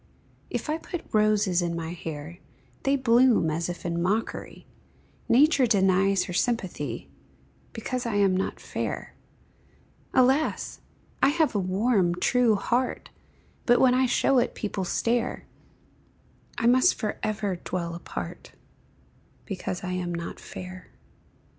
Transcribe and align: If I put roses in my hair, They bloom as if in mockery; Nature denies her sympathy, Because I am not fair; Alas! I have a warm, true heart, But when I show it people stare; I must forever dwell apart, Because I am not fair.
If 0.49 0.67
I 0.67 0.79
put 0.79 1.05
roses 1.13 1.61
in 1.61 1.75
my 1.75 1.91
hair, 1.93 2.39
They 2.81 2.95
bloom 2.95 3.51
as 3.51 3.69
if 3.69 3.85
in 3.85 4.01
mockery; 4.01 4.65
Nature 5.29 5.67
denies 5.67 6.23
her 6.23 6.33
sympathy, 6.33 7.11
Because 7.71 8.07
I 8.07 8.15
am 8.15 8.35
not 8.35 8.59
fair; 8.59 9.13
Alas! 10.11 10.79
I 11.21 11.27
have 11.29 11.53
a 11.53 11.59
warm, 11.59 12.15
true 12.15 12.55
heart, 12.55 13.11
But 13.67 13.79
when 13.79 13.93
I 13.93 14.07
show 14.07 14.39
it 14.39 14.55
people 14.55 14.85
stare; 14.85 15.45
I 16.57 16.65
must 16.65 16.95
forever 16.95 17.57
dwell 17.57 17.93
apart, 17.93 18.53
Because 19.45 19.83
I 19.83 19.91
am 19.91 20.11
not 20.15 20.39
fair. 20.39 20.87